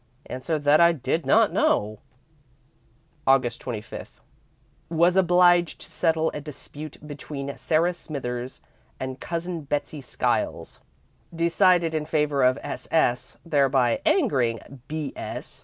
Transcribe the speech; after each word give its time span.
Answered 0.25 0.63
that 0.63 0.79
I 0.79 0.93
did 0.93 1.27
not 1.27 1.53
know. 1.53 1.99
"Aug. 3.27 3.59
25. 3.59 4.19
Was 4.89 5.15
obliged 5.15 5.79
to 5.81 5.91
settle 5.91 6.31
a 6.31 6.41
dispute 6.41 6.97
between 7.07 7.55
Sarah 7.55 7.93
Smithers 7.93 8.61
and 8.99 9.19
Cousin 9.21 9.61
Betsey 9.61 10.01
Skiles. 10.01 10.79
Decided 11.35 11.93
in 11.93 12.07
favour 12.07 12.41
of 12.41 12.57
S. 12.63 12.87
S., 12.89 13.37
thereby 13.45 14.01
angering 14.03 14.79
B. 14.87 15.13
S. 15.15 15.59